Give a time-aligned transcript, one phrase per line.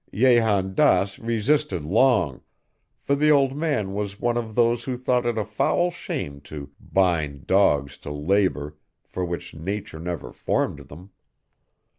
[0.11, 2.41] Jehan Daas resisted long,
[3.03, 6.71] for the old man was one of those who thought it a foul shame to
[6.79, 11.11] bind dogs to labor for which Nature never formed them.